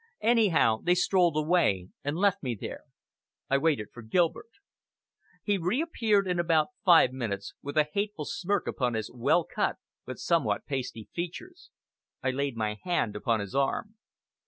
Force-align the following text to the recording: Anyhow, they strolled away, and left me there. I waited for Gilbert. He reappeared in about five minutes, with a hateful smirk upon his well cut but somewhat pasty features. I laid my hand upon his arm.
Anyhow, 0.23 0.79
they 0.81 0.95
strolled 0.95 1.37
away, 1.37 1.89
and 2.03 2.17
left 2.17 2.41
me 2.41 2.55
there. 2.59 2.85
I 3.51 3.59
waited 3.59 3.89
for 3.93 4.01
Gilbert. 4.01 4.49
He 5.43 5.59
reappeared 5.59 6.25
in 6.27 6.39
about 6.39 6.69
five 6.83 7.11
minutes, 7.13 7.53
with 7.61 7.77
a 7.77 7.87
hateful 7.93 8.25
smirk 8.25 8.65
upon 8.65 8.95
his 8.95 9.11
well 9.11 9.43
cut 9.43 9.75
but 10.07 10.17
somewhat 10.17 10.65
pasty 10.65 11.07
features. 11.13 11.69
I 12.23 12.31
laid 12.31 12.57
my 12.57 12.79
hand 12.83 13.15
upon 13.15 13.41
his 13.41 13.53
arm. 13.53 13.93